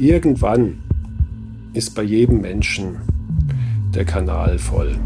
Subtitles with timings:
[0.00, 0.78] irgendwann
[1.74, 2.96] ist bei jedem Menschen
[3.94, 4.96] der Kanal voll.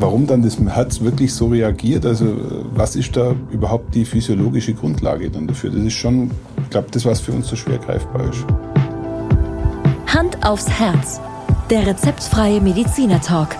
[0.00, 2.36] Warum dann das Herz wirklich so reagiert, also
[2.74, 5.70] was ist da überhaupt die physiologische Grundlage dann dafür?
[5.70, 6.30] Das ist schon,
[6.62, 8.44] ich glaube, das, was für uns so schwer greifbar ist.
[10.06, 11.20] Hand aufs Herz.
[11.70, 13.56] Der rezeptfreie Mediziner Talk.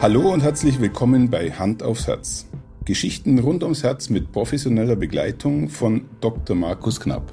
[0.00, 2.46] Hallo und herzlich willkommen bei Hand aufs Herz.
[2.84, 6.54] Geschichten rund ums Herz mit professioneller Begleitung von Dr.
[6.54, 7.32] Markus Knapp.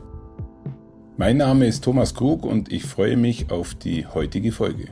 [1.17, 4.85] Mein Name ist Thomas Krug und ich freue mich auf die heutige Folge.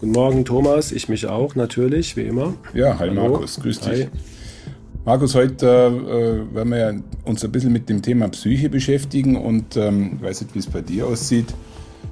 [0.00, 0.90] Guten Morgen, Thomas.
[0.90, 2.54] Ich mich auch, natürlich, wie immer.
[2.74, 3.28] Ja, hi Hallo.
[3.28, 4.06] Markus, grüß dich.
[4.06, 4.08] Hi.
[5.04, 10.14] Markus, heute äh, werden wir uns ein bisschen mit dem Thema Psyche beschäftigen und ähm,
[10.16, 11.54] ich weiß nicht, wie es bei dir aussieht.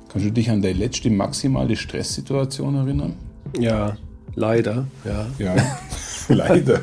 [0.08, 3.14] Kannst du dich an deine letzte maximale Stresssituation erinnern?
[3.58, 3.96] Ja,
[4.36, 5.26] leider, ja.
[5.38, 5.56] Ja,
[6.28, 6.82] leider.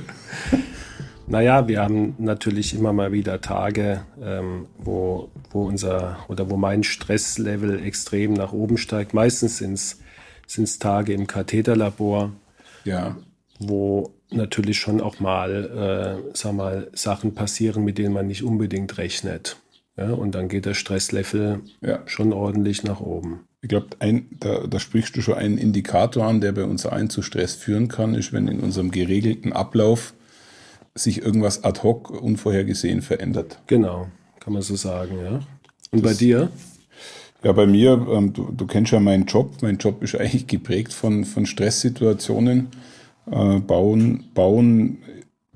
[1.28, 6.83] Naja, wir haben natürlich immer mal wieder Tage, ähm, wo, wo unser oder wo mein
[6.83, 9.14] Stresslevel extrem nach oben steigt.
[9.14, 12.31] Meistens sind es Tage im Katheterlabor,
[12.83, 13.17] ja.
[13.59, 18.97] wo natürlich schon auch mal, äh, sag mal, Sachen passieren, mit denen man nicht unbedingt
[18.99, 19.58] rechnet.
[19.97, 22.02] Ja, und dann geht der Stresslevel ja.
[22.05, 23.47] schon ordentlich nach oben.
[23.61, 23.88] Ich glaube,
[24.39, 27.88] da, da sprichst du schon einen Indikator an, der bei uns allen zu Stress führen
[27.88, 30.14] kann, ist, wenn in unserem geregelten Ablauf
[30.96, 33.60] sich irgendwas ad hoc unvorhergesehen verändert.
[33.68, 34.08] Genau,
[34.40, 35.40] kann man so sagen, ja.
[35.92, 36.50] Und das, bei dir?
[37.44, 39.62] Ja, bei mir, ähm, du, du, kennst ja meinen Job.
[39.62, 42.70] Mein Job ist eigentlich geprägt von, von Stresssituationen.
[43.30, 45.00] Äh, bauen, bauen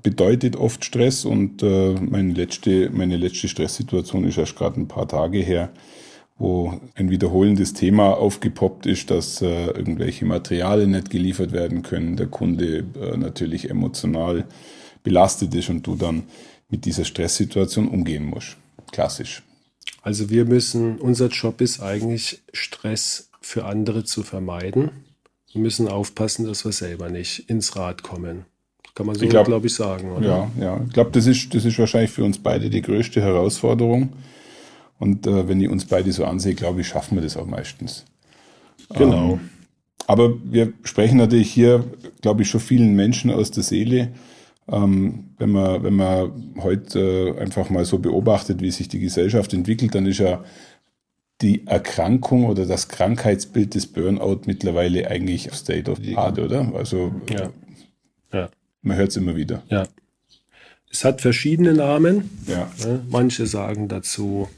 [0.02, 5.08] bedeutet oft Stress und äh, meine, letzte, meine letzte Stresssituation ist erst gerade ein paar
[5.08, 5.70] Tage her,
[6.38, 12.28] wo ein wiederholendes Thema aufgepoppt ist, dass äh, irgendwelche Materialien nicht geliefert werden können, der
[12.28, 14.44] Kunde äh, natürlich emotional
[15.02, 16.24] belastet ist und du dann
[16.68, 18.56] mit dieser Stresssituation umgehen musst.
[18.92, 19.42] Klassisch.
[20.02, 24.90] Also wir müssen, unser Job ist eigentlich Stress für andere zu vermeiden.
[25.52, 28.46] Wir müssen aufpassen, dass wir selber nicht ins Rad kommen.
[28.94, 30.26] Kann man so, glaube glaub ich, sagen, oder?
[30.26, 30.80] Ja, ja.
[30.86, 34.12] Ich glaube, das ist, das ist wahrscheinlich für uns beide die größte Herausforderung.
[34.98, 38.04] Und äh, wenn ich uns beide so ansehe, glaube ich, schaffen wir das auch meistens.
[38.94, 39.32] Genau.
[39.32, 39.50] Ähm,
[40.06, 41.84] aber wir sprechen natürlich hier,
[42.20, 44.12] glaube ich, schon vielen Menschen aus der Seele.
[44.70, 49.52] Ähm, wenn man, wenn man heute äh, einfach mal so beobachtet, wie sich die Gesellschaft
[49.52, 50.44] entwickelt, dann ist ja
[51.40, 56.72] die Erkrankung oder das Krankheitsbild des Burnout mittlerweile eigentlich State of the Art, oder?
[56.74, 57.50] Also ja.
[58.32, 58.48] Ja.
[58.82, 59.62] man hört es immer wieder.
[59.68, 59.86] Ja.
[60.90, 62.30] Es hat verschiedene Namen.
[62.46, 62.70] Ja.
[63.08, 64.48] Manche sagen dazu,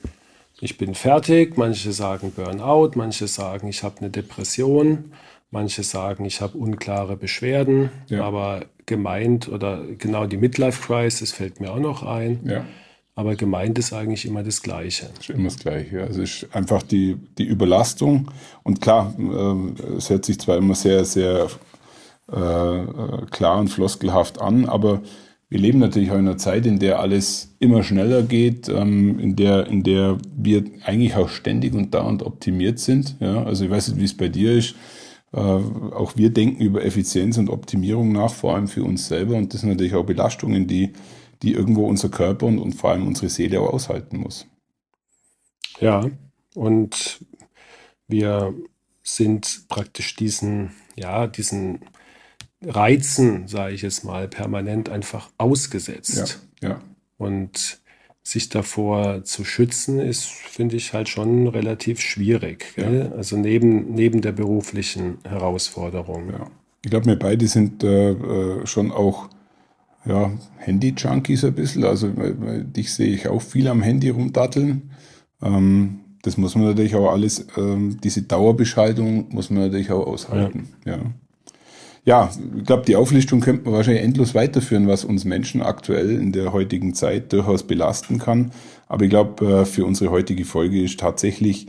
[0.60, 5.12] ich bin fertig, manche sagen Burnout, manche sagen, ich habe eine Depression,
[5.52, 8.24] manche sagen, ich habe unklare Beschwerden, ja.
[8.24, 12.40] aber gemeint oder genau die Midlife Crisis fällt mir auch noch ein.
[12.44, 12.64] Ja.
[13.14, 15.10] Aber gemeint ist eigentlich immer das Gleiche.
[15.20, 16.02] Ist immer das Gleiche.
[16.02, 18.30] Also es ist einfach die, die Überlastung.
[18.62, 21.48] Und klar, äh, es hört sich zwar immer sehr, sehr
[22.28, 25.02] äh, klar und floskelhaft an, aber
[25.50, 29.36] wir leben natürlich auch in einer Zeit, in der alles immer schneller geht, ähm, in
[29.36, 33.16] der, in der wir eigentlich auch ständig und dauernd optimiert sind.
[33.20, 33.44] Ja.
[33.44, 34.74] Also ich weiß nicht, wie es bei dir ist.
[35.32, 39.36] Äh, auch wir denken über Effizienz und Optimierung nach, vor allem für uns selber.
[39.36, 40.92] Und das sind natürlich auch Belastungen, die
[41.42, 44.46] die irgendwo unser Körper und, und vor allem unsere Seele auch aushalten muss.
[45.80, 46.08] Ja,
[46.54, 47.24] und
[48.06, 48.54] wir
[49.02, 51.80] sind praktisch diesen, ja, diesen
[52.62, 56.46] Reizen, sage ich es mal, permanent einfach ausgesetzt.
[56.60, 56.80] Ja, ja.
[57.18, 57.80] Und
[58.22, 62.72] sich davor zu schützen, ist, finde ich, halt schon relativ schwierig.
[62.76, 63.10] Ja.
[63.12, 66.30] Also neben, neben der beruflichen Herausforderung.
[66.30, 66.46] Ja.
[66.84, 69.28] Ich glaube, wir beide sind äh, äh schon auch
[70.04, 71.84] ja, Handy-Junkies ein bisschen.
[71.84, 74.90] Also dich sehe ich auch viel am Handy rumdatteln.
[75.42, 80.68] Ähm, das muss man natürlich auch alles, ähm, diese Dauerbeschaltung muss man natürlich auch aushalten.
[80.84, 81.02] Ja, ja.
[82.04, 86.32] Ja ich glaube, die Auflistung könnte man wahrscheinlich endlos weiterführen, was uns Menschen aktuell in
[86.32, 88.52] der heutigen Zeit durchaus belasten kann.
[88.88, 91.66] Aber ich glaube, äh, für unsere heutige Folge ist tatsächlich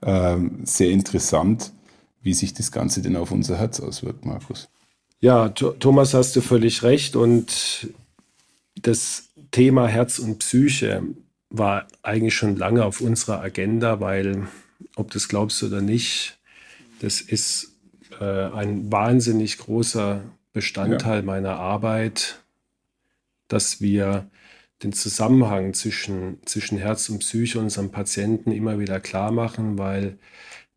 [0.00, 1.72] äh, sehr interessant,
[2.22, 4.68] wie sich das Ganze denn auf unser Herz auswirkt, Markus.
[5.20, 7.16] Ja, Thomas, hast du völlig recht.
[7.16, 7.88] Und
[8.76, 11.02] das Thema Herz und Psyche
[11.50, 14.46] war eigentlich schon lange auf unserer Agenda, weil,
[14.96, 16.38] ob du es glaubst oder nicht,
[17.00, 17.67] das ist
[18.20, 20.22] äh, ein wahnsinnig großer
[20.52, 21.22] Bestandteil ja.
[21.22, 22.42] meiner Arbeit,
[23.48, 24.28] dass wir
[24.82, 30.18] den Zusammenhang zwischen, zwischen Herz und Psyche unserem Patienten immer wieder klar machen, weil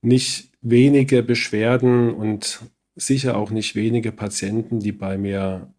[0.01, 2.61] nicht wenige Beschwerden und
[2.95, 5.73] sicher auch nicht wenige Patienten, die bei mir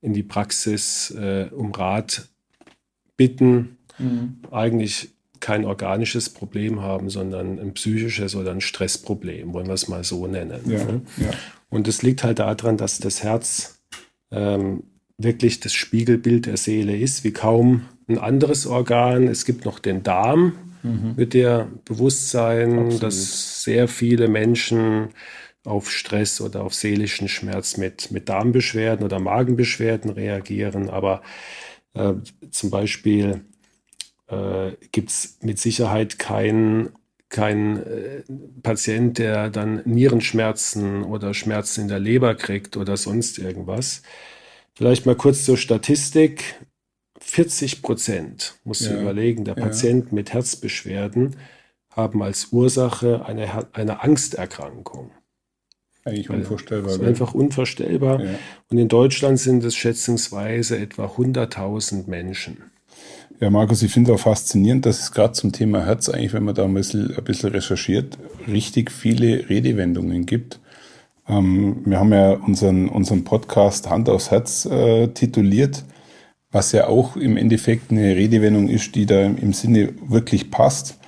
[0.00, 2.28] in die Praxis äh, um Rat
[3.16, 4.40] bitten, mhm.
[4.50, 5.13] eigentlich
[5.44, 10.26] kein organisches Problem haben, sondern ein psychisches oder ein Stressproblem, wollen wir es mal so
[10.26, 10.62] nennen.
[10.64, 11.02] Ja, ne?
[11.18, 11.30] ja.
[11.68, 13.82] Und es liegt halt daran, dass das Herz
[14.30, 14.84] ähm,
[15.18, 19.28] wirklich das Spiegelbild der Seele ist, wie kaum ein anderes Organ.
[19.28, 21.12] Es gibt noch den Darm mhm.
[21.14, 23.02] mit der Bewusstsein, Absolut.
[23.02, 25.08] dass sehr viele Menschen
[25.62, 30.88] auf Stress oder auf seelischen Schmerz mit, mit Darmbeschwerden oder Magenbeschwerden reagieren.
[30.88, 31.20] Aber
[31.92, 32.14] äh,
[32.50, 33.42] zum Beispiel
[34.28, 36.90] äh, gibt es mit Sicherheit keinen
[37.34, 38.22] kein äh,
[38.62, 44.02] Patient, der dann Nierenschmerzen oder Schmerzen in der Leber kriegt oder sonst irgendwas.
[44.74, 46.60] Vielleicht mal kurz zur Statistik.
[47.20, 49.00] 40 Prozent, muss ja.
[49.00, 49.64] überlegen, der ja.
[49.64, 51.36] Patienten mit Herzbeschwerden
[51.90, 55.10] haben als Ursache eine, eine Angsterkrankung.
[56.04, 56.90] Eigentlich unvorstellbar.
[56.90, 58.22] Das ist einfach unvorstellbar.
[58.22, 58.38] Ja.
[58.70, 62.70] Und in Deutschland sind es schätzungsweise etwa 100.000 Menschen.
[63.40, 66.54] Ja, Markus, ich finde auch faszinierend, dass es gerade zum Thema Herz eigentlich, wenn man
[66.54, 68.16] da ein bisschen, ein bisschen recherchiert,
[68.46, 70.60] richtig viele Redewendungen gibt.
[71.28, 75.84] Ähm, wir haben ja unseren, unseren Podcast Hand aufs Herz äh, tituliert,
[76.52, 80.98] was ja auch im Endeffekt eine Redewendung ist, die da im Sinne wirklich passt.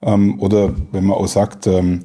[0.00, 2.04] Ähm, oder wenn man auch sagt, ähm,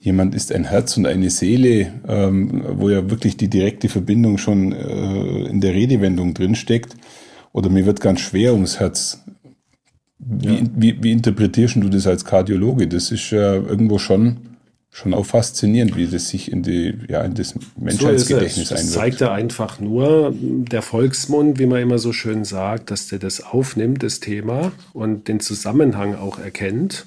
[0.00, 4.72] jemand ist ein Herz und eine Seele, ähm, wo ja wirklich die direkte Verbindung schon
[4.72, 6.96] äh, in der Redewendung drinsteckt.
[7.52, 9.22] Oder mir wird ganz schwer ums Herz.
[10.18, 10.62] Wie, ja.
[10.74, 12.86] wie, wie interpretierst du das als Kardiologe?
[12.86, 14.36] Das ist ja irgendwo schon,
[14.90, 18.88] schon auch faszinierend, wie das sich in, die, ja, in das Menschheitsgedächtnis so einwirkt.
[18.88, 23.18] Das zeigt ja einfach nur der Volksmund, wie man immer so schön sagt, dass der
[23.18, 27.06] das aufnimmt, das Thema, und den Zusammenhang auch erkennt.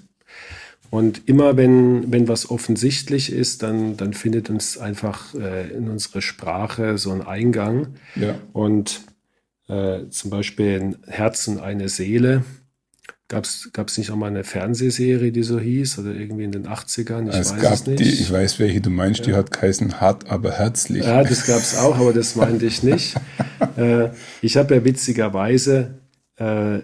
[0.89, 6.21] Und immer wenn, wenn was offensichtlich ist, dann, dann findet uns einfach äh, in unsere
[6.21, 7.87] Sprache so ein Eingang.
[8.15, 8.35] Ja.
[8.53, 9.01] Und
[9.67, 12.43] äh, zum Beispiel ein Herz und eine Seele.
[13.29, 17.29] Gab es nicht auch mal eine Fernsehserie, die so hieß oder irgendwie in den 80ern?
[17.29, 17.99] Ich es weiß es nicht.
[17.99, 19.25] Die, ich weiß, welche du meinst, ja.
[19.25, 21.03] die hat geheißen hart, aber herzlich.
[21.03, 23.15] Ja, das gab es auch, aber das meinte ich nicht.
[23.77, 24.09] äh,
[24.41, 25.99] ich habe ja witzigerweise
[26.35, 26.81] äh,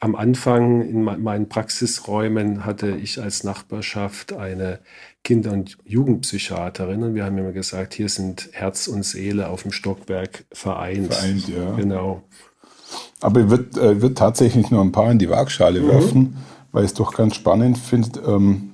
[0.00, 4.80] am Anfang in meinen Praxisräumen hatte ich als Nachbarschaft eine
[5.24, 9.72] Kinder- und Jugendpsychiaterin und wir haben immer gesagt, hier sind Herz und Seele auf dem
[9.72, 11.12] Stockwerk vereint.
[11.12, 11.72] Vereint, ja.
[11.72, 12.22] Genau.
[13.20, 15.88] Aber ich würde äh, würd tatsächlich nur ein paar in die Waagschale mhm.
[15.88, 16.36] werfen,
[16.72, 18.20] weil ich es doch ganz spannend finde.
[18.20, 18.70] Ähm,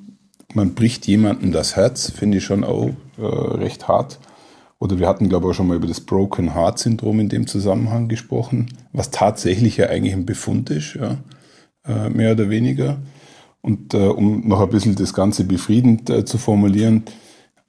[0.53, 4.21] man bricht jemandem das Herz, finde ich schon auch äh, recht hart.
[4.79, 7.47] Oder wir hatten, glaube ich, auch schon mal über das Broken Heart Syndrom in dem
[7.47, 11.19] Zusammenhang gesprochen, was tatsächlich ja eigentlich ein Befund ist, ja,
[11.87, 12.99] äh, mehr oder weniger.
[13.65, 17.05] Und äh, um noch ein bisschen das Ganze befriedend äh, zu formulieren,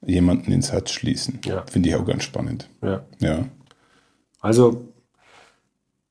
[0.06, 1.40] jemanden ins Herz schließen.
[1.46, 1.66] Ja.
[1.66, 2.70] Finde ich auch ganz spannend.
[2.82, 3.06] Ja.
[3.20, 3.46] ja.
[4.42, 4.94] Also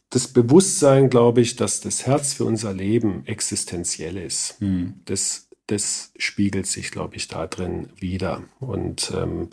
[0.09, 4.95] das Bewusstsein, glaube ich, dass das Herz für unser Leben existenziell ist, hm.
[5.05, 8.43] das, das spiegelt sich, glaube ich, da drin wieder.
[8.61, 9.51] Und ähm,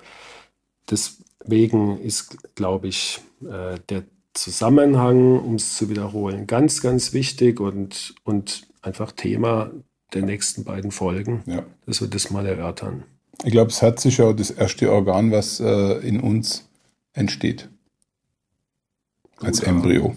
[0.92, 4.04] Deswegen ist, glaube ich, äh, der
[4.34, 9.72] Zusammenhang, um es zu wiederholen, ganz, ganz wichtig und, und einfach Thema
[10.14, 11.64] der nächsten beiden Folgen, ja.
[11.86, 13.04] dass wir das mal erörtern.
[13.44, 16.68] Ich glaube, das Herz ist ja das erste Organ, was äh, in uns
[17.14, 17.70] entsteht.
[19.40, 20.16] Als Embryo.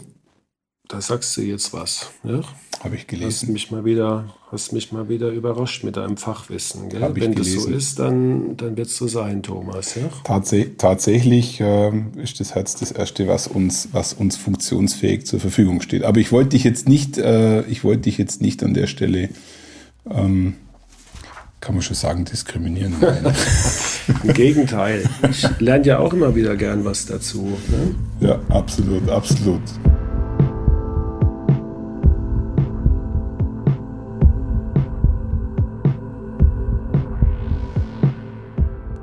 [0.89, 2.11] Da sagst du jetzt was.
[2.25, 2.43] Ja?
[2.81, 3.49] Habe ich gelesen.
[3.49, 6.91] Hast mich mal wieder, hast mich mal wieder überrascht mit deinem Fachwissen.
[6.91, 7.11] Gell?
[7.15, 9.95] Wenn das so ist, dann, dann wird es so sein, Thomas.
[9.95, 10.11] Ja?
[10.25, 11.91] Tats tatsächlich äh,
[12.23, 16.05] ist das Herz das Erste, was uns, was uns funktionsfähig zur Verfügung steht.
[16.05, 19.31] Aber ich wollte dich jetzt nicht, äh, ich wollte dich jetzt nicht an der Stelle
[20.11, 20.55] ähm,
[21.61, 22.95] kann man schon sagen, diskriminieren.
[24.23, 25.09] Im Gegenteil.
[25.31, 27.57] Ich lerne ja auch immer wieder gern was dazu.
[27.69, 27.95] Ne?
[28.21, 29.63] Ja, absolut, absolut.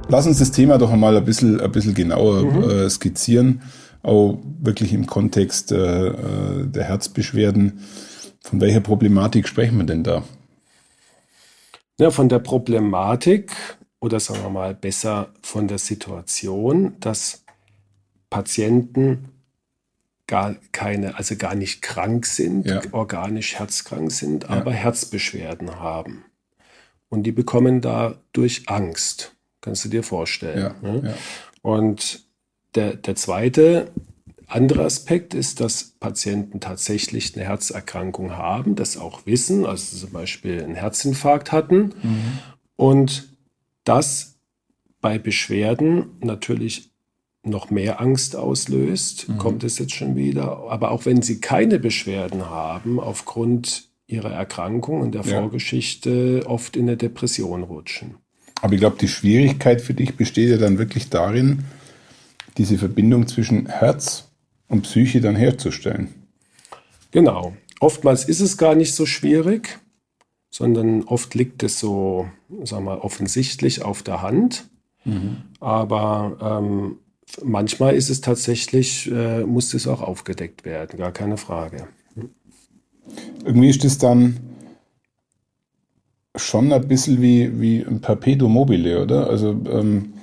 [0.08, 2.70] Lass uns das Thema doch einmal ein bisschen, ein bisschen genauer mhm.
[2.70, 3.62] äh, skizzieren,
[4.03, 7.79] auch wirklich im Kontext äh, äh, der Herzbeschwerden.
[8.41, 10.24] Von welcher Problematik sprechen wir denn da?
[12.00, 13.51] Ja, von der Problematik
[14.00, 17.43] oder sagen wir mal besser von der Situation, dass
[18.29, 19.29] Patienten
[20.25, 22.81] gar keine, also gar nicht krank sind, ja.
[22.93, 24.50] organisch herzkrank sind, ja.
[24.50, 26.24] aber Herzbeschwerden haben.
[27.10, 29.36] Und die bekommen dadurch Angst.
[29.60, 30.74] Kannst du dir vorstellen.
[30.81, 31.13] Ja, ne?
[31.62, 32.24] Und
[32.74, 33.91] der, der zweite
[34.53, 40.62] andere Aspekt ist, dass Patienten tatsächlich eine Herzerkrankung haben, das auch wissen, also zum Beispiel
[40.62, 42.39] einen Herzinfarkt hatten mhm.
[42.75, 43.29] und
[43.84, 44.36] das
[45.00, 46.91] bei Beschwerden natürlich
[47.43, 49.38] noch mehr Angst auslöst, mhm.
[49.38, 50.70] kommt es jetzt schon wieder.
[50.70, 55.39] Aber auch wenn sie keine Beschwerden haben, aufgrund ihrer Erkrankung und der ja.
[55.39, 58.15] Vorgeschichte oft in eine Depression rutschen.
[58.62, 61.63] Aber ich glaube, die Schwierigkeit für dich besteht ja dann wirklich darin,
[62.58, 64.30] diese Verbindung zwischen Herz
[64.71, 66.07] und Psyche dann herzustellen.
[67.11, 67.53] Genau.
[67.79, 69.79] Oftmals ist es gar nicht so schwierig,
[70.49, 72.27] sondern oft liegt es so,
[72.63, 74.69] sagen wir, offensichtlich auf der Hand.
[75.03, 75.37] Mhm.
[75.59, 76.99] Aber ähm,
[77.43, 81.87] manchmal ist es tatsächlich, äh, muss es auch aufgedeckt werden, gar keine Frage.
[83.43, 84.39] Irgendwie ist es dann
[86.35, 89.27] schon ein bisschen wie, wie ein Perpetuum mobile, oder?
[89.27, 90.13] Also ähm,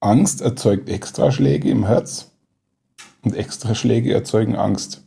[0.00, 2.33] Angst erzeugt Extraschläge im Herz
[3.24, 5.02] und Extraschläge erzeugen Angst.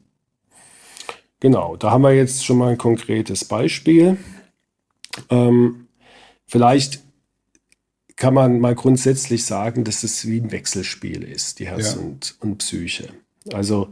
[1.39, 4.17] Genau, da haben wir jetzt schon mal ein konkretes Beispiel.
[5.29, 5.87] Ähm,
[6.47, 7.01] vielleicht
[8.15, 12.01] kann man mal grundsätzlich sagen, dass es wie ein Wechselspiel ist, die Herz ja.
[12.01, 13.09] und, und Psyche.
[13.53, 13.89] Also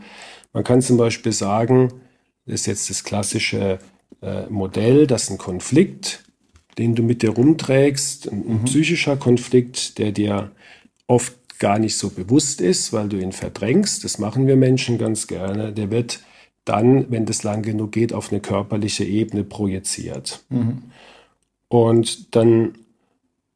[0.52, 1.94] man kann zum Beispiel sagen,
[2.46, 3.80] das ist jetzt das klassische
[4.22, 6.24] äh, Modell, dass ein Konflikt,
[6.80, 8.66] den du mit dir rumträgst, ein, ein mhm.
[8.66, 10.52] psychischer Konflikt, der dir
[11.08, 15.28] oft gar nicht so bewusst ist, weil du ihn verdrängst, das machen wir Menschen ganz
[15.28, 16.20] gerne, der wird
[16.66, 20.44] dann, wenn das lang genug geht, auf eine körperliche Ebene projiziert.
[20.50, 20.84] Mhm.
[21.68, 22.76] Und dann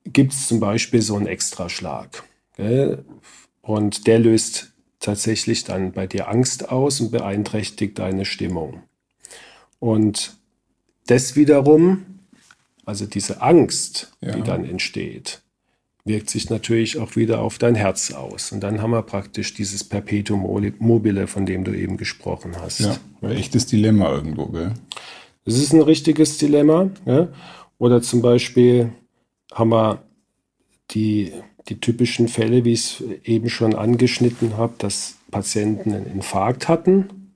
[0.06, 2.24] gibt es zum Beispiel so einen Extraschlag.
[2.56, 3.04] Gell?
[3.62, 8.84] Und der löst tatsächlich dann bei dir Angst aus und beeinträchtigt deine Stimmung.
[9.80, 10.38] Und
[11.08, 12.06] das wiederum,
[12.86, 14.34] also diese Angst, ja.
[14.34, 15.42] die dann entsteht,
[16.10, 18.52] wirkt sich natürlich auch wieder auf dein Herz aus.
[18.52, 22.82] Und dann haben wir praktisch dieses Perpetuum mobile, von dem du eben gesprochen hast.
[22.82, 24.74] Ja, ein echtes Dilemma irgendwo, gell?
[25.46, 26.90] Das ist ein richtiges Dilemma.
[27.06, 27.30] Ja?
[27.78, 28.92] Oder zum Beispiel
[29.54, 30.04] haben wir
[30.92, 31.32] die,
[31.70, 37.34] die typischen Fälle, wie ich es eben schon angeschnitten habe, dass Patienten einen Infarkt hatten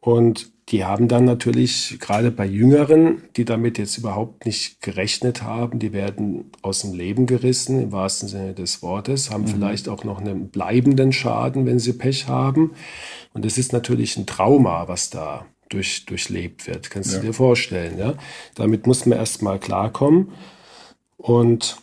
[0.00, 5.78] und die haben dann natürlich gerade bei Jüngeren, die damit jetzt überhaupt nicht gerechnet haben,
[5.78, 9.48] die werden aus dem Leben gerissen, im wahrsten Sinne des Wortes, haben mhm.
[9.48, 12.72] vielleicht auch noch einen bleibenden Schaden, wenn sie Pech haben.
[13.32, 16.90] Und es ist natürlich ein Trauma, was da durch, durchlebt wird.
[16.90, 17.20] Kannst ja.
[17.20, 18.14] du dir vorstellen, ja?
[18.56, 20.32] Damit muss man erstmal klarkommen.
[21.16, 21.76] Und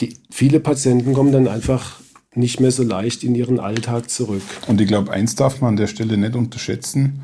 [0.00, 2.00] die, viele Patienten kommen dann einfach
[2.34, 4.42] nicht mehr so leicht in ihren Alltag zurück.
[4.66, 7.22] Und ich glaube, eins darf man an der Stelle nicht unterschätzen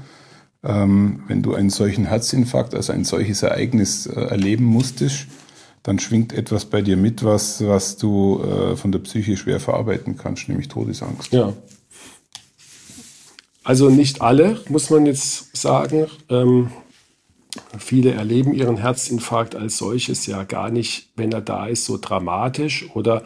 [0.64, 5.26] ähm, wenn du einen solchen Herzinfarkt, also ein solches Ereignis äh, erleben musstest,
[5.82, 10.16] dann schwingt etwas bei dir mit, was, was du äh, von der Psyche schwer verarbeiten
[10.16, 11.32] kannst, nämlich Todesangst.
[11.32, 11.52] Ja.
[13.62, 16.06] Also nicht alle, muss man jetzt sagen.
[16.28, 16.70] Ähm,
[17.78, 22.88] viele erleben ihren Herzinfarkt als solches ja gar nicht, wenn er da ist, so dramatisch
[22.94, 23.22] oder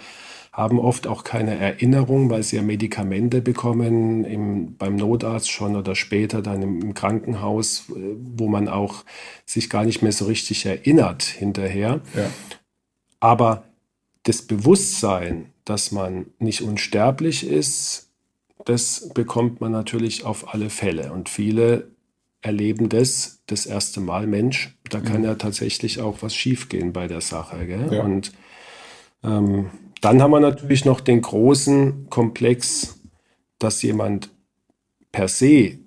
[0.52, 5.94] haben oft auch keine Erinnerung, weil sie ja Medikamente bekommen im, beim Notarzt schon oder
[5.94, 9.04] später dann im, im, Krankenhaus, äh, wo man auch
[9.46, 12.02] sich gar nicht mehr so richtig erinnert hinterher.
[12.14, 12.30] Ja.
[13.18, 13.64] Aber
[14.24, 18.10] das Bewusstsein, dass man nicht unsterblich ist,
[18.66, 21.12] das bekommt man natürlich auf alle Fälle.
[21.12, 21.88] Und viele
[22.42, 25.24] erleben das das erste Mal, Mensch, da kann mhm.
[25.24, 27.66] ja tatsächlich auch was schiefgehen bei der Sache.
[27.66, 27.88] Gell?
[27.90, 28.02] Ja.
[28.02, 28.32] Und
[29.24, 29.70] ähm,
[30.02, 33.00] dann haben wir natürlich noch den großen Komplex,
[33.58, 34.30] dass jemand
[35.12, 35.78] per se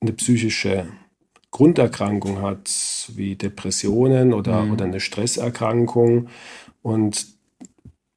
[0.00, 0.86] eine psychische
[1.50, 2.70] Grunderkrankung hat,
[3.14, 4.72] wie Depressionen oder, mhm.
[4.72, 6.28] oder eine Stresserkrankung.
[6.82, 7.26] Und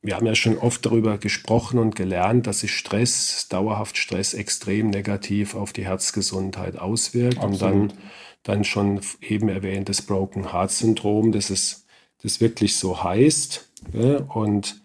[0.04, 4.92] wir haben ja schon oft darüber gesprochen und gelernt, dass sich Stress, dauerhaft Stress, extrem
[4.92, 7.40] negativ auf die Herzgesundheit auswirkt.
[7.40, 7.54] Absolut.
[7.54, 7.94] Und dann,
[8.44, 11.88] dann schon eben erwähntes Broken Heart Syndrom, dass es
[12.22, 13.68] das wirklich so heißt.
[14.30, 14.82] Und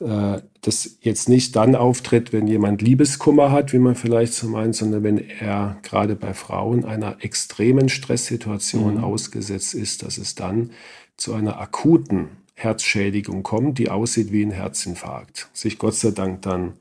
[0.00, 4.74] äh, das jetzt nicht dann auftritt, wenn jemand Liebeskummer hat, wie man vielleicht so meint,
[4.74, 9.04] sondern wenn er gerade bei Frauen einer extremen Stresssituation mhm.
[9.04, 10.70] ausgesetzt ist, dass es dann
[11.16, 15.48] zu einer akuten Herzschädigung kommt, die aussieht wie ein Herzinfarkt.
[15.52, 16.74] Sich Gott sei Dank dann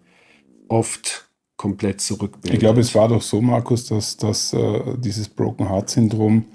[0.68, 1.28] oft
[1.58, 2.54] komplett zurückbildet.
[2.54, 6.46] Ich glaube, es war doch so, Markus, dass, dass äh, dieses Broken Heart Syndrom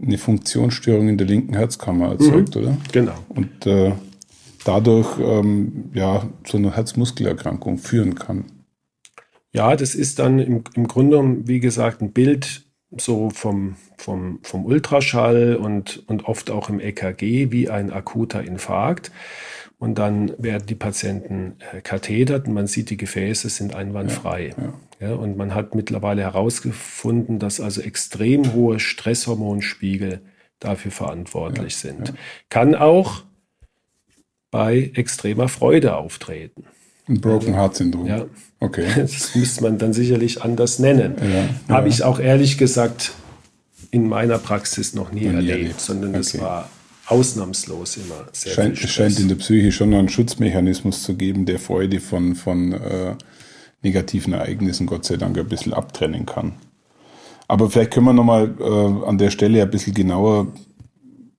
[0.00, 2.62] eine Funktionsstörung in der linken Herzkammer erzeugt, mhm.
[2.62, 2.76] oder?
[2.92, 3.14] Genau.
[3.28, 3.92] Und äh,
[4.64, 8.46] dadurch ähm, ja, zu einer Herzmuskelerkrankung führen kann.
[9.52, 12.64] Ja, das ist dann im, im Grunde, wie gesagt, ein Bild
[12.96, 19.10] so vom, vom, vom Ultraschall und, und oft auch im EKG wie ein akuter Infarkt.
[19.78, 24.54] Und dann werden die Patienten äh, kathetert und man sieht, die Gefäße sind einwandfrei.
[24.56, 25.08] Ja, ja.
[25.08, 30.20] ja, und man hat mittlerweile herausgefunden, dass also extrem hohe Stresshormonspiegel
[30.60, 32.14] dafür verantwortlich sind.
[32.48, 33.24] Kann auch
[34.54, 36.62] bei extremer Freude auftreten.
[37.08, 38.06] Ein Broken Heart Syndrom.
[38.06, 38.24] Ja.
[38.60, 38.86] Okay.
[38.96, 41.16] Das müsste man dann sicherlich anders nennen.
[41.68, 41.92] Ja, Habe ja.
[41.94, 43.14] ich auch ehrlich gesagt
[43.90, 45.80] in meiner Praxis noch nie, Noch nie erlebt, erlebt.
[45.80, 46.44] sondern das Okay.
[46.44, 46.68] war
[47.06, 51.16] ausnahmslos immer sehr Scheint, viel es scheint in der Psyche schon noch einen Schutzmechanismus zu
[51.16, 53.16] geben, der Freude von, von äh,
[53.82, 56.52] negativen Ereignissen Gott sei Dank ein bisschen abtrennen kann.
[57.48, 60.46] Aber vielleicht können wir nochmal äh, an der Stelle ein bisschen genauer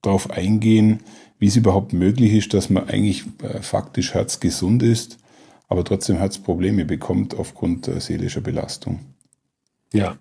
[0.01, 0.99] darauf eingehen,
[1.39, 5.17] wie es überhaupt möglich ist, dass man eigentlich äh, faktisch herzgesund ist,
[5.67, 8.99] aber trotzdem Herzprobleme bekommt aufgrund äh, seelischer Belastung.
[9.93, 10.17] Ja.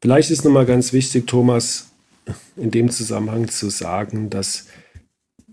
[0.00, 1.90] Vielleicht ist nochmal ganz wichtig, Thomas,
[2.56, 4.66] in dem Zusammenhang zu sagen, dass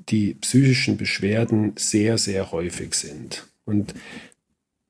[0.10, 3.48] die psychischen Beschwerden sehr, sehr häufig sind.
[3.66, 3.94] Und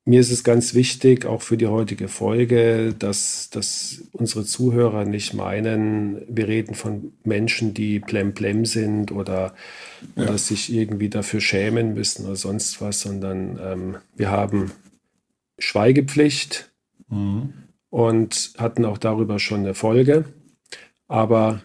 [0.06, 5.34] mir ist es ganz wichtig, auch für die heutige Folge, dass, dass unsere Zuhörer nicht
[5.34, 9.56] meinen, wir reden von Menschen, die plemplem sind oder,
[10.16, 10.24] Ja.
[10.24, 14.72] oder sich irgendwie dafür schämen müssen oder sonst was, sondern ähm, wir haben
[15.60, 16.70] Schweigepflicht,
[17.90, 20.26] und hatten auch darüber schon eine Folge.
[21.08, 21.62] Aber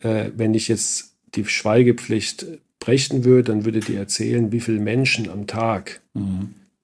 [0.00, 2.46] äh, wenn ich jetzt die Schweigepflicht
[2.78, 6.02] brechen würde, dann würde die erzählen, wie viele Menschen am Tag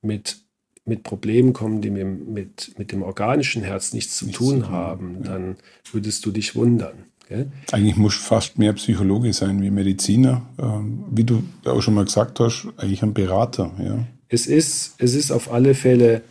[0.00, 0.38] mit,
[0.84, 5.18] mit Problemen kommen, die mit, mit, mit dem organischen Herz nichts zu Nichts tun haben,
[5.22, 5.30] ja.
[5.30, 5.56] dann
[5.92, 7.04] würdest du dich wundern.
[7.28, 7.50] Gell?
[7.70, 10.42] Eigentlich muss fast mehr Psychologe sein wie Mediziner.
[10.58, 13.70] Ähm, wie du auch schon mal gesagt hast, eigentlich ein Berater.
[13.78, 14.06] Ja.
[14.28, 16.22] Es ist, es ist auf alle Fälle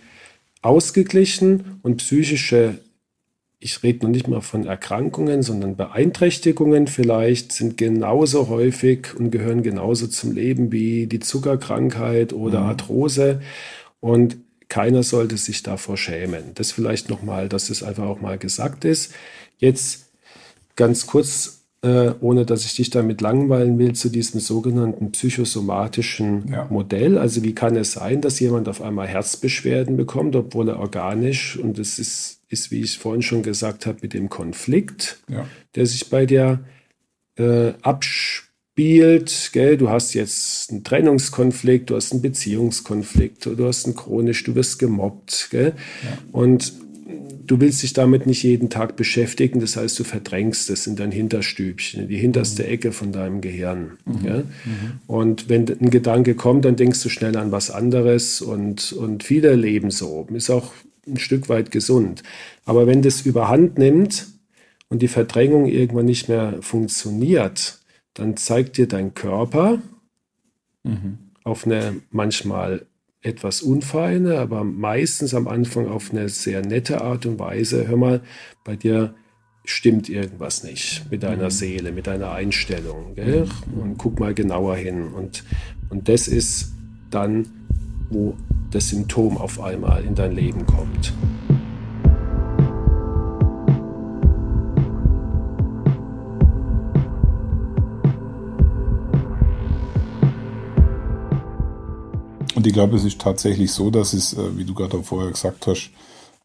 [0.62, 2.79] ausgeglichen und psychische,
[3.60, 9.63] ich rede noch nicht mal von Erkrankungen, sondern Beeinträchtigungen vielleicht sind genauso häufig und gehören
[9.63, 13.41] genauso zum Leben wie die Zuckerkrankheit oder Arthrose.
[14.01, 16.43] Und keiner sollte sich davor schämen.
[16.55, 19.13] Das vielleicht nochmal, dass es einfach auch mal gesagt ist.
[19.58, 20.10] Jetzt
[20.75, 26.68] ganz kurz, äh, ohne dass ich dich damit langweilen will, zu diesem sogenannten psychosomatischen Ja.
[26.70, 27.18] Modell.
[27.18, 31.77] Also wie kann es sein, dass jemand auf einmal Herzbeschwerden bekommt, obwohl er organisch, und
[31.77, 35.48] das ist, ist wie ich vorhin schon gesagt habe, mit dem Konflikt, Ja.
[35.75, 36.59] der sich bei dir
[37.37, 37.74] äh,
[38.81, 39.50] abspielt.
[39.53, 39.77] Gell?
[39.77, 44.79] Du hast jetzt einen Trennungskonflikt, du hast einen Beziehungskonflikt, du hast einen chronisch, du wirst
[44.79, 45.50] gemobbt.
[45.51, 45.74] Gell?
[46.31, 46.74] Und
[47.46, 51.11] du willst dich damit nicht jeden Tag beschäftigen, das heißt, du verdrängst es in dein
[51.11, 53.98] Hinterstübchen, in die hinterste Ecke von deinem Gehirn.
[54.25, 54.44] Ja?
[55.07, 59.55] Und wenn ein Gedanke kommt, dann denkst du schnell an was anderes und, und viele
[59.55, 60.27] leben so.
[60.33, 60.72] Ist auch
[61.07, 62.24] ein Stück weit gesund.
[62.63, 64.27] Aber wenn das überhand nimmt
[64.87, 67.80] und die Verdrängung irgendwann nicht mehr funktioniert,
[68.14, 69.80] dann zeigt dir dein Körper
[71.44, 72.86] auf eine manchmal
[73.22, 77.88] etwas unfeine, aber meistens am Anfang auf eine sehr nette Art und Weise.
[77.88, 78.22] Hör mal,
[78.64, 79.14] bei dir
[79.64, 83.14] stimmt irgendwas nicht mit deiner Seele, mit deiner Einstellung.
[83.16, 83.48] Gell?
[83.80, 85.10] Und guck mal genauer hin.
[85.10, 85.44] Und,
[85.90, 86.74] und das ist
[87.12, 87.48] dann,
[88.10, 88.36] wo
[88.72, 91.14] das Symptom auf einmal in dein Leben kommt.
[102.62, 105.32] Und ich glaube, es ist tatsächlich so, dass es, äh, wie du gerade auch vorher
[105.32, 105.90] gesagt hast,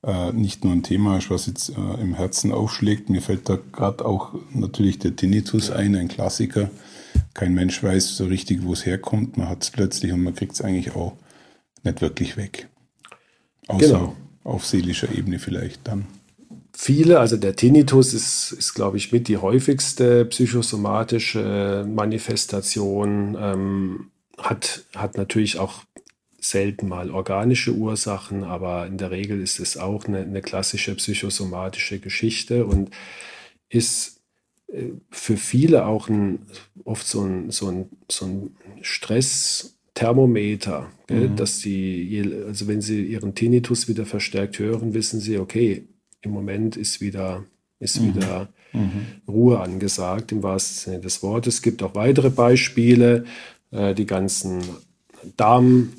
[0.02, 3.10] äh, nicht nur ein Thema ist, was jetzt äh, im Herzen aufschlägt.
[3.10, 6.70] Mir fällt da gerade auch natürlich der Tinnitus ein, ein Klassiker.
[7.34, 9.36] Kein Mensch weiß so richtig, wo es herkommt.
[9.36, 11.12] Man hat es plötzlich und man kriegt es eigentlich auch
[11.84, 12.66] nicht wirklich weg.
[13.66, 14.16] Außer Genau.
[14.42, 16.06] auf seelischer Ebene vielleicht dann.
[16.72, 24.84] Viele, also der Tinnitus ist, ist glaube ich, mit die häufigste psychosomatische Manifestation, ähm, hat,
[24.94, 25.82] hat natürlich auch
[26.50, 31.98] selten mal organische Ursachen, aber in der Regel ist es auch eine, eine klassische psychosomatische
[31.98, 32.90] Geschichte und
[33.68, 34.20] ist
[34.68, 36.40] äh, für viele auch ein,
[36.84, 43.34] oft so ein, so ein, so ein Stressthermometer, gell, dass sie, also wenn sie ihren
[43.34, 45.84] Tinnitus wieder verstärkt hören, wissen sie, okay,
[46.22, 47.44] im Moment ist wieder,
[47.78, 48.48] ist wieder
[49.26, 51.54] Ruhe angesagt, im wahrsten Sinne des Wortes.
[51.54, 53.24] Es gibt auch weitere Beispiele,
[53.70, 54.62] äh, die ganzen
[55.36, 55.92] Darm,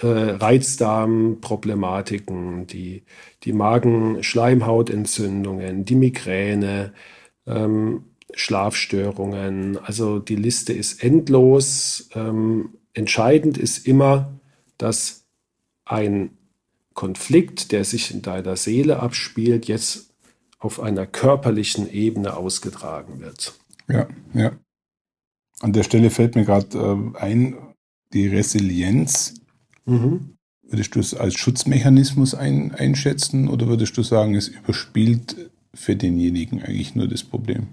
[0.00, 3.04] äh, Reizdarmproblematiken, die,
[3.44, 6.92] die Magen-Schleimhautentzündungen, die Migräne,
[7.46, 9.78] ähm, Schlafstörungen.
[9.78, 12.08] Also die Liste ist endlos.
[12.14, 14.38] Ähm, entscheidend ist immer,
[14.78, 15.24] dass
[15.84, 16.30] ein
[16.94, 20.14] Konflikt, der sich in deiner Seele abspielt, jetzt
[20.58, 23.54] auf einer körperlichen Ebene ausgetragen wird.
[23.88, 24.52] Ja, ja.
[25.60, 27.56] An der Stelle fällt mir gerade äh, ein,
[28.12, 29.34] die Resilienz.
[30.68, 36.62] Würdest du es als Schutzmechanismus ein, einschätzen oder würdest du sagen, es überspielt für denjenigen
[36.62, 37.68] eigentlich nur das Problem?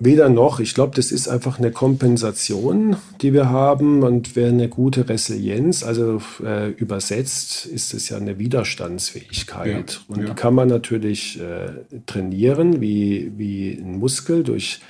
[0.00, 0.60] Weder noch.
[0.60, 5.82] Ich glaube, das ist einfach eine Kompensation, die wir haben und wäre eine gute Resilienz.
[5.82, 10.00] Also äh, übersetzt ist es ja eine Widerstandsfähigkeit.
[10.08, 10.28] Ja, und ja.
[10.28, 11.70] die kann man natürlich äh,
[12.06, 14.80] trainieren, wie, wie ein Muskel durch,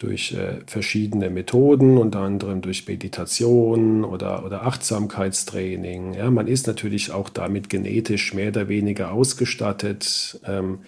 [0.00, 6.14] durch äh, verschiedene Methoden, unter anderem durch Meditation oder, oder Achtsamkeitstraining.
[6.14, 10.40] Ja, man ist natürlich auch damit genetisch mehr oder weniger ausgestattet.
[10.46, 10.78] Ähm,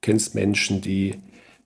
[0.00, 1.16] kennst Menschen, die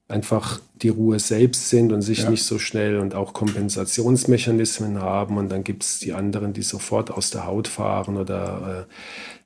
[0.09, 2.31] einfach die Ruhe selbst sind und sich ja.
[2.31, 5.37] nicht so schnell und auch Kompensationsmechanismen haben.
[5.37, 8.92] Und dann gibt es die anderen, die sofort aus der Haut fahren oder äh,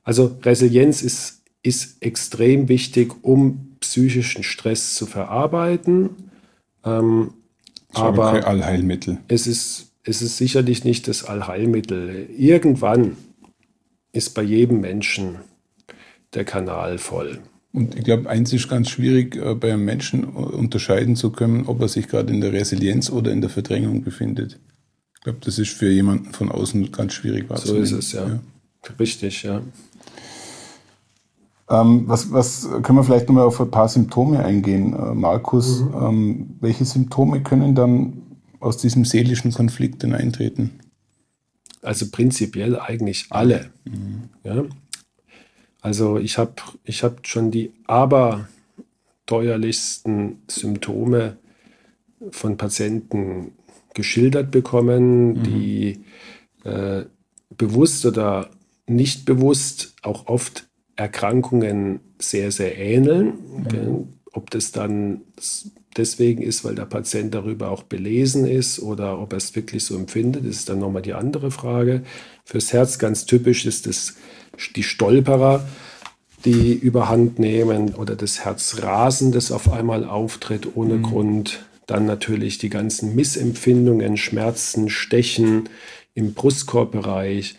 [0.03, 6.09] also Resilienz ist, ist extrem wichtig, um psychischen Stress zu verarbeiten.
[6.85, 7.33] Ähm,
[7.93, 9.19] aber kein Allheilmittel.
[9.27, 12.29] Es ist, es ist sicherlich nicht das Allheilmittel.
[12.37, 13.17] Irgendwann
[14.11, 15.37] ist bei jedem Menschen
[16.33, 17.39] der Kanal voll.
[17.71, 21.81] Und ich glaube, eins ist ganz schwierig, äh, bei einem Menschen unterscheiden zu können, ob
[21.81, 24.59] er sich gerade in der Resilienz oder in der Verdrängung befindet.
[25.15, 27.85] Ich glaube, das ist für jemanden von außen ganz schwierig wahrzunehmen.
[27.85, 28.27] So ist es, ja.
[28.27, 28.39] ja.
[28.97, 29.61] Richtig, ja.
[31.69, 35.81] Ähm, was, was können wir vielleicht nochmal auf ein paar Symptome eingehen, äh, Markus?
[35.81, 35.93] Mhm.
[36.01, 38.21] Ähm, welche Symptome können dann
[38.59, 40.79] aus diesem seelischen Konflikt denn eintreten?
[41.81, 43.71] Also prinzipiell eigentlich alle.
[43.85, 44.29] Mhm.
[44.43, 44.65] Ja?
[45.81, 51.37] Also ich habe ich hab schon die aberteuerlichsten Symptome
[52.31, 53.51] von Patienten
[53.93, 55.43] geschildert bekommen, mhm.
[55.43, 56.03] die
[56.63, 57.05] äh,
[57.55, 58.49] bewusst oder
[58.87, 63.33] nicht bewusst auch oft Erkrankungen sehr, sehr ähneln.
[63.71, 64.07] Mhm.
[64.31, 65.21] Ob das dann
[65.95, 69.95] deswegen ist, weil der Patient darüber auch belesen ist oder ob er es wirklich so
[69.95, 72.03] empfindet, ist dann nochmal die andere Frage.
[72.43, 74.15] Fürs Herz ganz typisch ist es
[74.75, 75.65] die Stolperer,
[76.43, 81.03] die überhand nehmen oder das Herzrasen, das auf einmal auftritt ohne mhm.
[81.03, 81.65] Grund.
[81.87, 85.69] Dann natürlich die ganzen Missempfindungen, Schmerzen, Stechen
[86.13, 87.55] im Brustkorbbereich.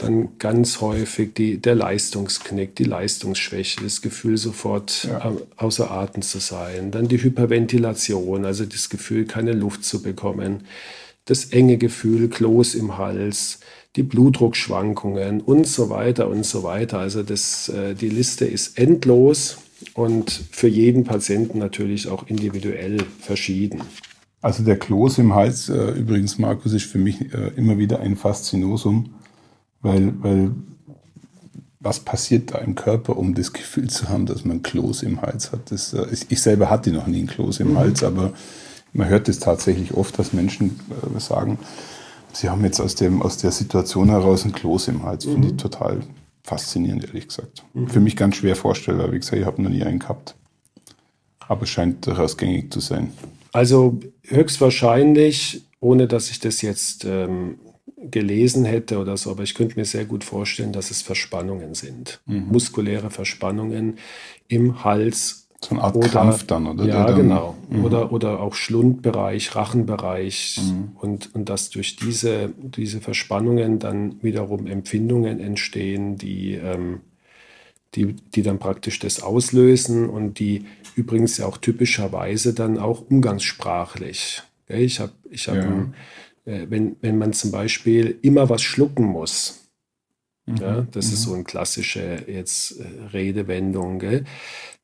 [0.00, 5.32] Dann ganz häufig die, der Leistungsknick, die Leistungsschwäche, das Gefühl, sofort ja.
[5.56, 6.90] außer Atem zu sein.
[6.90, 10.64] Dann die Hyperventilation, also das Gefühl, keine Luft zu bekommen.
[11.26, 13.60] Das enge Gefühl, Kloß im Hals
[13.96, 16.98] die Blutdruckschwankungen und so weiter und so weiter.
[16.98, 19.58] Also das, äh, die Liste ist endlos
[19.94, 23.82] und für jeden Patienten natürlich auch individuell verschieden.
[24.42, 28.16] Also der Kloß im Hals, äh, übrigens, Markus, ist für mich äh, immer wieder ein
[28.16, 29.10] Faszinosum,
[29.82, 30.52] weil, weil
[31.80, 35.52] was passiert da im Körper, um das Gefühl zu haben, dass man Kloß im Hals
[35.52, 35.70] hat?
[35.70, 37.78] Das, äh, ich selber hatte noch nie einen Kloß im mhm.
[37.78, 38.32] Hals, aber
[38.92, 41.58] man hört es tatsächlich oft, dass Menschen äh, sagen,
[42.32, 45.26] Sie haben jetzt aus, dem, aus der Situation heraus ein Kloß im Hals.
[45.26, 45.32] Mhm.
[45.32, 46.00] Finde ich total
[46.42, 47.64] faszinierend, ehrlich gesagt.
[47.74, 47.88] Mhm.
[47.88, 49.12] Für mich ganz schwer vorstellbar.
[49.12, 50.34] Wie gesagt, ich habe noch nie einen gehabt.
[51.40, 53.12] Aber es scheint durchaus gängig zu sein.
[53.52, 57.58] Also höchstwahrscheinlich, ohne dass ich das jetzt ähm,
[58.10, 62.20] gelesen hätte oder so, aber ich könnte mir sehr gut vorstellen, dass es Verspannungen sind.
[62.26, 62.46] Mhm.
[62.50, 63.98] Muskuläre Verspannungen
[64.48, 66.86] im Hals so eine Art oder, Krampf dann, oder?
[66.86, 67.56] Ja, dann, genau.
[67.68, 67.84] Mhm.
[67.84, 70.58] Oder, oder auch Schlundbereich, Rachenbereich.
[70.62, 70.96] Mhm.
[70.98, 77.00] Und, und dass durch diese, diese Verspannungen dann wiederum Empfindungen entstehen, die, ähm,
[77.94, 84.42] die, die dann praktisch das auslösen und die übrigens ja auch typischerweise dann auch umgangssprachlich.
[84.68, 85.86] Ich habe, ich hab ja.
[86.44, 89.68] Wenn, wenn man zum Beispiel immer was schlucken muss,
[90.46, 90.56] mhm.
[90.56, 91.30] ja, das ist mhm.
[91.30, 94.24] so eine klassische jetzt äh, Redewendung, gell?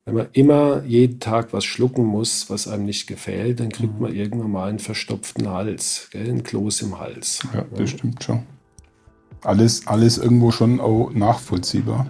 [0.05, 4.01] Wenn man immer jeden Tag was schlucken muss, was einem nicht gefällt, dann kriegt mhm.
[4.01, 6.29] man irgendwann mal einen verstopften Hals, gell?
[6.29, 7.45] ein Kloß im Hals.
[7.53, 7.87] Ja, das ja.
[7.97, 8.43] stimmt schon.
[9.41, 12.09] Alles, alles irgendwo schon auch nachvollziehbar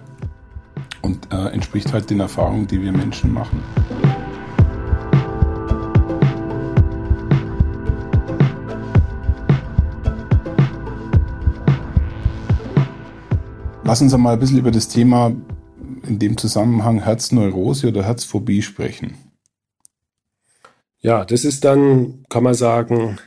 [1.02, 3.62] und äh, entspricht halt den Erfahrungen, die wir Menschen machen.
[13.88, 15.34] Lass uns einmal ein bisschen über das Thema
[16.06, 19.14] in dem Zusammenhang Herzneurose oder Herzphobie sprechen?
[21.00, 23.18] Ja, das ist dann, kann man sagen,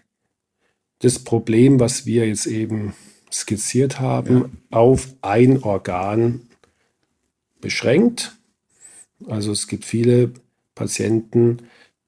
[1.00, 2.93] das Problem, was wir jetzt eben
[3.34, 4.38] skizziert haben,
[4.71, 4.78] ja.
[4.78, 6.41] auf ein Organ
[7.60, 8.38] beschränkt.
[9.26, 10.32] Also es gibt viele
[10.76, 11.58] Patienten,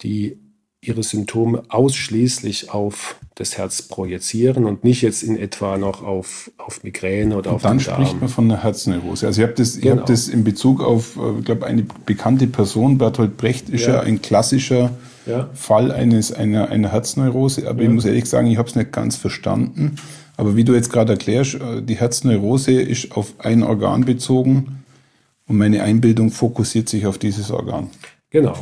[0.03, 0.37] die
[0.79, 6.83] ihre Symptome ausschließlich auf das Herz projizieren und nicht jetzt in etwa noch auf, auf
[6.83, 7.97] Migräne oder und auf dann den Darm.
[7.97, 9.25] Dann spricht man von einer Herzneurose.
[9.25, 9.97] Also ich habe das, genau.
[9.97, 13.95] hab das in Bezug auf, äh, ich glaube, eine bekannte Person, Bertolt Brecht, ist ja,
[13.95, 14.91] ja ein klassischer
[15.25, 15.49] ja.
[15.53, 17.67] Fall eines, einer, einer Herzneurose.
[17.67, 17.87] Aber ja.
[17.87, 19.95] ich muss ehrlich sagen, ich habe es nicht ganz verstanden.
[20.37, 24.83] Aber wie du jetzt gerade erklärst, äh, die Herzneurose ist auf ein Organ bezogen
[25.47, 27.89] und meine Einbildung fokussiert sich auf dieses Organ.
[28.29, 28.55] Genau.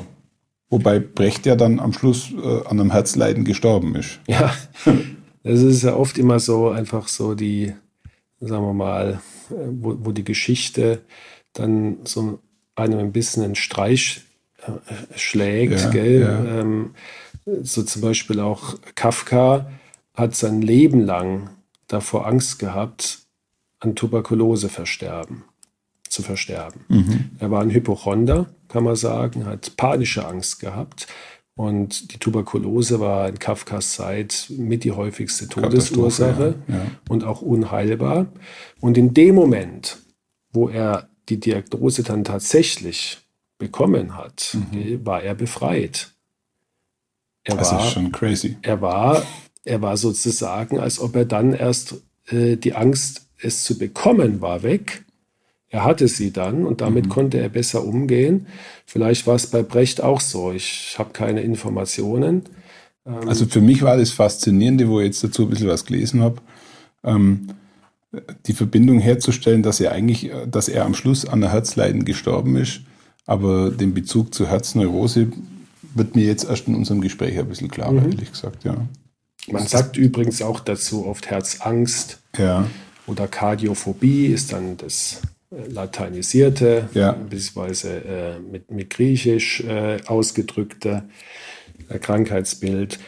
[0.72, 4.20] Wobei Brecht ja dann am Schluss äh, an einem Herzleiden gestorben ist.
[4.28, 4.56] Ja,
[5.44, 7.74] das ist ja oft immer so, einfach so die,
[8.40, 11.02] sagen wir mal, äh, wo, wo die Geschichte
[11.54, 12.40] dann so
[12.76, 14.22] einem ein bisschen einen Streich
[14.66, 15.80] äh, schlägt.
[15.80, 16.22] Ja, gell?
[16.22, 16.62] Ja.
[16.62, 16.96] Ähm,
[17.64, 19.70] so zum Beispiel auch Kafka
[20.14, 21.50] hat sein Leben lang
[21.88, 23.20] davor Angst gehabt,
[23.80, 25.44] an Tuberkulose versterben,
[26.12, 26.82] zu versterben.
[26.90, 27.32] Mhm.
[27.40, 31.08] Er war ein Hypochonder, kann man sagen, hat panische Angst gehabt.
[31.56, 36.86] Und die Tuberkulose war in Kafkas Zeit mit die häufigste Todesursache ja, ja.
[37.10, 38.28] und auch unheilbar.
[38.80, 39.98] Und in dem Moment,
[40.52, 43.20] wo er die Diagnose dann tatsächlich
[43.58, 45.06] bekommen hat, mhm.
[45.06, 46.12] war er befreit.
[47.44, 48.58] Er das war, ist schon crazy.
[48.62, 49.22] Er war,
[49.64, 51.96] er war sozusagen, als ob er dann erst
[52.28, 55.04] äh, die Angst, es zu bekommen, war weg.
[55.72, 57.10] Er hatte sie dann und damit mhm.
[57.10, 58.46] konnte er besser umgehen.
[58.86, 60.52] Vielleicht war es bei Brecht auch so.
[60.52, 62.44] Ich habe keine Informationen.
[63.06, 66.22] Ähm also für mich war das Faszinierende, wo ich jetzt dazu ein bisschen was gelesen
[66.22, 66.42] habe,
[67.06, 67.48] ähm,
[68.46, 72.82] die Verbindung herzustellen, dass er eigentlich, dass er am Schluss an der Herzleiden gestorben ist,
[73.26, 75.32] aber den Bezug zur Herzneurose
[75.96, 78.12] wird mir jetzt erst in unserem Gespräch ein bisschen klarer, mhm.
[78.12, 78.76] ehrlich gesagt, ja.
[79.50, 82.68] Man sagt übrigens auch dazu oft Herzangst ja.
[83.08, 87.12] oder Kardiophobie ist dann das lateinisierte, ja.
[87.12, 91.04] beziehungsweise äh, mit, mit Griechisch äh, ausgedrückte
[91.90, 93.00] äh, Krankheitsbild.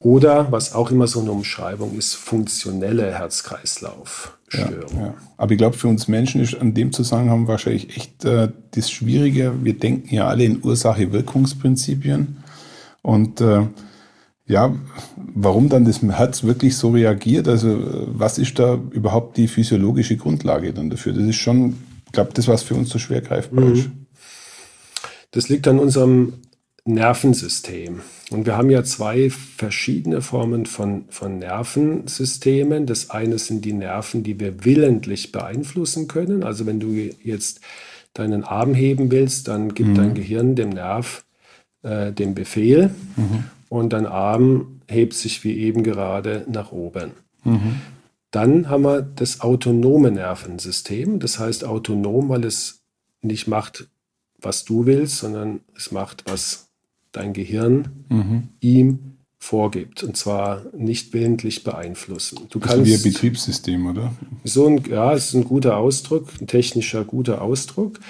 [0.00, 4.96] Oder, was auch immer so eine Umschreibung ist, funktionelle Herz-Kreislauf-Störung.
[4.96, 5.14] Ja, ja.
[5.36, 9.52] Aber ich glaube, für uns Menschen ist an dem Zusammenhang wahrscheinlich echt äh, das Schwierige.
[9.62, 12.38] Wir denken ja alle in Ursache-Wirkungsprinzipien.
[13.02, 13.66] Und äh,
[14.46, 14.74] ja,
[15.16, 20.72] warum dann das Herz wirklich so reagiert, also was ist da überhaupt die physiologische Grundlage
[20.72, 21.12] dann dafür?
[21.12, 21.76] Das ist schon,
[22.06, 23.72] ich glaube, das, was für uns so schwer greifbar mhm.
[23.72, 23.90] ist.
[25.30, 26.34] Das liegt an unserem
[26.84, 28.00] Nervensystem.
[28.30, 32.86] Und wir haben ja zwei verschiedene Formen von, von Nervensystemen.
[32.86, 36.42] Das eine sind die Nerven, die wir willentlich beeinflussen können.
[36.42, 37.60] Also wenn du jetzt
[38.14, 39.94] deinen Arm heben willst, dann gibt mhm.
[39.94, 41.24] dein Gehirn dem Nerv
[41.82, 43.44] äh, den Befehl mhm.
[43.72, 47.12] Und dein Arm hebt sich wie eben gerade nach oben.
[47.42, 47.80] Mhm.
[48.30, 51.20] Dann haben wir das autonome Nervensystem.
[51.20, 52.82] Das heißt autonom, weil es
[53.22, 53.88] nicht macht,
[54.38, 56.68] was du willst, sondern es macht, was
[57.12, 58.48] dein Gehirn mhm.
[58.60, 58.98] ihm
[59.38, 62.40] vorgibt und zwar nicht willentlich beeinflussen.
[62.50, 64.12] Du das kannst, ist wie ein Betriebssystem, oder?
[64.44, 68.00] So ein, ja, es ist ein guter Ausdruck, ein technischer guter Ausdruck.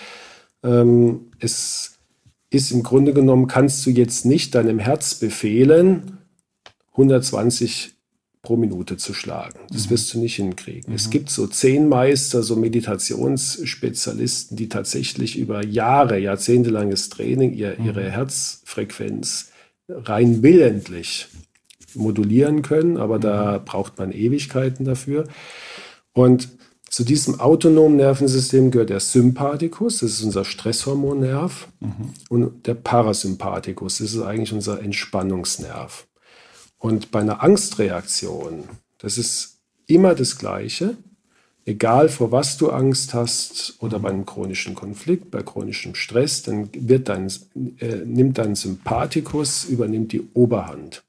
[0.65, 1.99] Ähm, es
[2.53, 6.19] ist im Grunde genommen, kannst du jetzt nicht deinem Herz befehlen,
[6.93, 7.95] 120
[8.43, 9.61] pro Minute zu schlagen.
[9.71, 9.91] Das mhm.
[9.91, 10.91] wirst du nicht hinkriegen.
[10.91, 10.97] Mhm.
[10.97, 17.87] Es gibt so zehn Meister, so Meditationsspezialisten, die tatsächlich über Jahre, jahrzehntelanges Training ihr, mhm.
[17.87, 19.53] ihre Herzfrequenz
[19.89, 21.29] rein willentlich
[21.95, 23.65] modulieren können, aber da mhm.
[23.65, 25.29] braucht man Ewigkeiten dafür.
[26.13, 26.49] Und
[26.93, 32.13] zu diesem autonomen Nervensystem gehört der Sympathikus, das ist unser Stresshormonnerv, mhm.
[32.29, 36.07] und der Parasympathikus, das ist eigentlich unser Entspannungsnerv.
[36.77, 38.65] Und bei einer Angstreaktion,
[38.99, 40.99] das ist immer das Gleiche,
[41.65, 46.69] egal vor was du Angst hast oder bei einem chronischen Konflikt, bei chronischem Stress, dann
[46.75, 47.33] wird dein,
[47.79, 51.05] äh, nimmt dein Sympathikus, übernimmt die Oberhand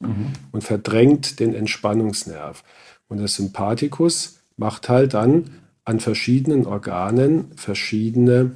[0.00, 0.34] mhm.
[0.52, 2.62] und verdrängt den Entspannungsnerv.
[3.08, 5.50] Und der Sympathikus macht halt dann
[5.84, 8.52] an verschiedenen Organen verschiedene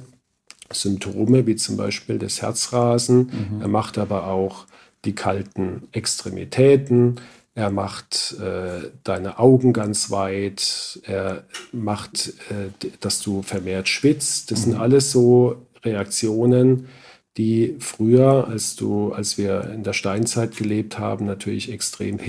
[0.71, 3.29] Symptome, wie zum Beispiel das Herzrasen.
[3.51, 3.61] Mhm.
[3.61, 4.65] Er macht aber auch
[5.05, 7.19] die kalten Extremitäten,
[7.55, 14.51] er macht äh, deine Augen ganz weit, er macht, äh, dass du vermehrt schwitzt.
[14.51, 14.71] Das mhm.
[14.71, 16.87] sind alles so Reaktionen,
[17.35, 22.19] die früher, als du, als wir in der Steinzeit gelebt haben, natürlich extrem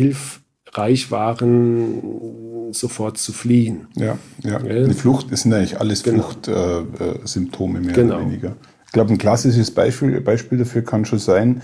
[0.69, 3.89] hilfreich waren, sofort zu fliehen.
[3.97, 4.61] Ja, ja.
[4.61, 4.87] ja.
[4.87, 6.25] Die Flucht sind eigentlich alles genau.
[6.43, 8.17] Fluchtsymptome äh, mehr genau.
[8.17, 8.57] oder weniger.
[8.87, 11.63] Ich glaube, ein klassisches Beispiel, Beispiel dafür kann schon sein,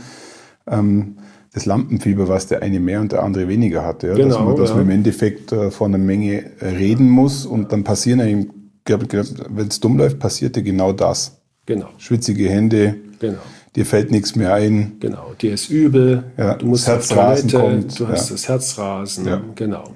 [0.66, 1.16] ähm,
[1.52, 4.08] das Lampenfieber, was der eine mehr und der andere weniger hatte.
[4.08, 4.14] Ja?
[4.14, 4.76] Genau, dass man, dass ja.
[4.76, 8.50] man im Endeffekt äh, von einer Menge reden muss und dann passieren einem,
[8.86, 11.40] wenn es dumm läuft, passiert dir genau das.
[11.66, 11.88] Genau.
[11.96, 12.96] Schwitzige Hände.
[13.20, 13.38] Genau.
[13.76, 14.92] Dir fällt nichts mehr ein.
[15.00, 15.32] Genau.
[15.40, 16.24] Dir ist übel.
[16.36, 18.00] Ja, du musst das Herzrasen Toilette, kommt.
[18.00, 18.34] Du hast ja.
[18.34, 19.26] das Herzrasen.
[19.26, 19.42] Ja.
[19.54, 19.94] Genau.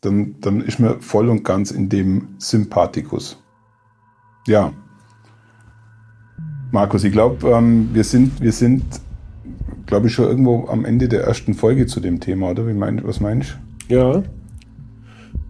[0.00, 3.36] Dann, dann ist man voll und ganz in dem Sympathikus.
[4.46, 4.72] Ja.
[6.70, 8.84] Markus, ich glaube, ähm, wir sind, wir sind
[9.88, 12.68] glaube ich, schon irgendwo am Ende der ersten Folge zu dem Thema, oder?
[12.68, 13.56] Wie mein, was meinst
[13.88, 13.94] du?
[13.94, 14.22] Ja.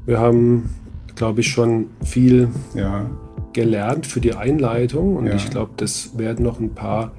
[0.07, 0.71] Wir haben,
[1.17, 3.11] glaube ich, schon viel ja.
[3.53, 5.35] gelernt für die Einleitung und ja.
[5.35, 7.13] ich glaube, das werden noch ein paar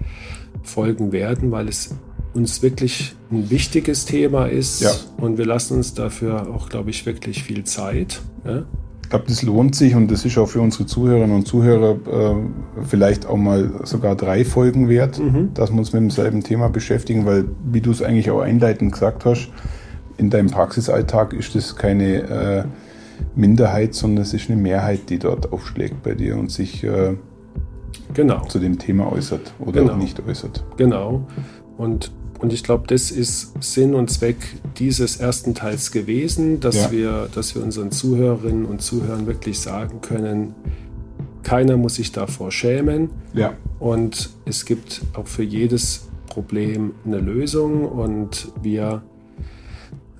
[0.69, 1.95] folgen werden, weil es
[2.33, 4.91] uns wirklich ein wichtiges Thema ist Ja.
[5.17, 8.21] und wir lassen uns dafür auch, glaube ich, wirklich viel Zeit.
[8.45, 8.63] Ja?
[9.03, 12.83] Ich glaube, das lohnt sich und das ist auch für unsere Zuhörerinnen und Zuhörer äh,
[12.87, 15.19] vielleicht auch mal sogar drei Folgen wert,
[15.55, 19.25] dass wir uns mit demselben Thema beschäftigen, weil, wie du es eigentlich auch einleitend gesagt
[19.25, 19.49] hast,
[20.17, 22.63] in deinem Praxisalltag ist das keine äh,
[23.35, 27.15] Minderheit, sondern es ist eine Mehrheit, die dort aufschlägt bei dir und sich äh,
[28.13, 28.45] Genau.
[28.45, 29.95] zu dem Thema äußert oder Genau.
[29.95, 30.63] nicht äußert.
[30.77, 31.25] Genau.
[31.77, 34.37] Und, und ich glaube, das ist Sinn und Zweck
[34.77, 36.91] dieses ersten Teils gewesen, dass, Ja.
[36.91, 40.53] wir, dass wir unseren Zuhörerinnen und Zuhörern wirklich sagen können,
[41.43, 47.85] keiner muss sich davor schämen Ja, und es gibt auch für jedes Problem eine Lösung
[47.85, 49.01] und wir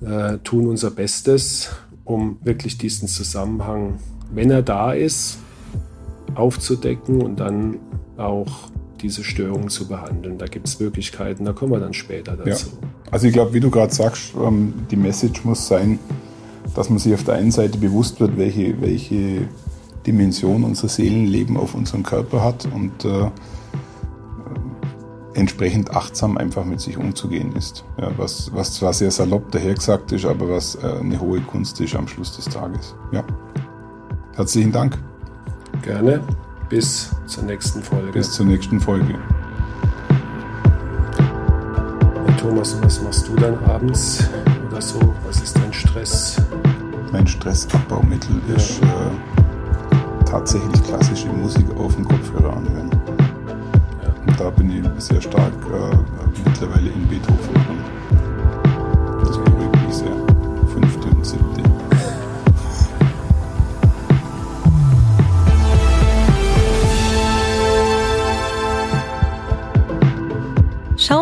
[0.00, 1.70] äh, tun unser Bestes,
[2.04, 3.98] um wirklich diesen Zusammenhang,
[4.32, 5.38] wenn er da ist,
[6.34, 7.78] aufzudecken und dann
[8.16, 10.38] auch diese Störungen zu behandeln.
[10.38, 12.44] Da gibt es Möglichkeiten, da kommen wir dann später ja.
[12.44, 12.68] dazu.
[13.10, 15.98] Also ich glaube, wie du gerade sagst, ähm, die Message muss sein,
[16.74, 19.48] dass man sich auf der einen Seite bewusst wird, welche, welche
[20.06, 23.30] Dimension unser Seelenleben auf unseren Körper hat und äh,
[25.34, 27.84] entsprechend achtsam einfach mit sich umzugehen ist.
[27.98, 31.94] Ja, was, was zwar sehr salopp dahergesagt ist, aber was äh, eine hohe Kunst ist
[31.94, 32.94] am Schluss des Tages.
[33.12, 33.24] Ja.
[34.36, 34.98] Herzlichen Dank.
[35.82, 36.22] Gerne.
[36.68, 38.12] Bis zur nächsten Folge.
[38.12, 39.18] Bis zur nächsten Folge.
[42.26, 44.28] Und Thomas, was machst du dann abends
[44.70, 45.14] oder so?
[45.26, 46.36] Was ist dein Stress?
[47.12, 52.90] Mein Stressabbaumittel ist äh, tatsächlich klassische Musik auf dem Kopfhörer anhören.
[54.02, 54.14] Ja.
[54.26, 55.96] Und da bin ich sehr stark äh,
[56.44, 57.54] mittlerweile in Beethoven.
[59.24, 60.16] Das beruhigt mich sehr.
[60.72, 61.69] Fünfte und siebte.